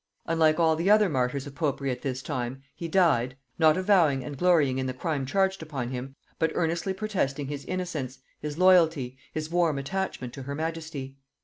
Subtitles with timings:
[0.25, 4.35] Unlike all the other martyrs of popery at this time, he died, not avowing and
[4.35, 9.51] glorying in the crime charged upon him, but earnestly protesting his innocence, his loyalty, his
[9.51, 11.17] warm attachment to her majesty.